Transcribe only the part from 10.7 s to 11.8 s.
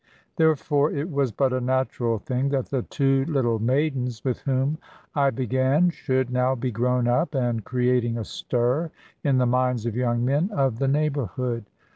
the neighbourhood.